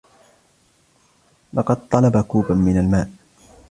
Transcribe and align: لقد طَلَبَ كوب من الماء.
لقد 1.53 1.87
طَلَبَ 1.89 2.17
كوب 2.21 2.51
من 2.51 2.77
الماء. 2.77 3.09